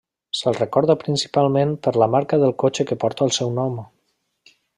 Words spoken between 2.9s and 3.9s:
que porta el seu nom.